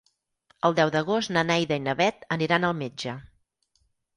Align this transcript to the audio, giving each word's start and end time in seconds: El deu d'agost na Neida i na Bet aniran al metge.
El 0.69 0.77
deu 0.79 0.91
d'agost 0.95 1.33
na 1.37 1.43
Neida 1.51 1.77
i 1.81 1.85
na 1.89 1.95
Bet 2.01 2.27
aniran 2.37 2.67
al 2.71 2.77
metge. 2.81 3.15